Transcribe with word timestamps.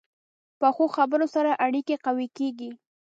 پخو 0.59 0.85
خبرو 0.95 1.27
سره 1.35 1.51
اړیکې 1.65 1.95
قوي 2.05 2.27
کېږي 2.37 2.71